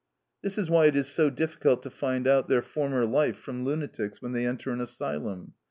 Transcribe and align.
This 0.41 0.57
is 0.57 0.67
why 0.67 0.85
it 0.87 0.95
is 0.95 1.07
so 1.09 1.29
difficult 1.29 1.83
to 1.83 1.91
find 1.91 2.27
out 2.27 2.47
their 2.49 2.63
former 2.63 3.05
life 3.05 3.37
from 3.37 3.63
lunatics 3.63 4.19
when 4.19 4.31
they 4.31 4.47
enter 4.47 4.71
an 4.71 4.81
asylum. 4.81 5.53